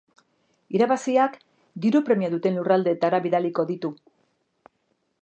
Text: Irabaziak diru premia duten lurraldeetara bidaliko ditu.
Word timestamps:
Irabaziak 0.77 1.35
diru 1.85 2.03
premia 2.09 2.31
duten 2.33 2.59
lurraldeetara 2.61 3.23
bidaliko 3.27 3.71
ditu. 3.75 3.97